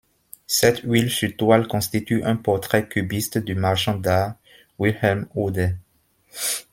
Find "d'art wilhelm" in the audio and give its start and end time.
3.93-5.27